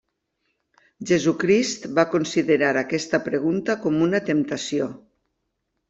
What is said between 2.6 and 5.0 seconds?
aquesta pregunta com una temptació.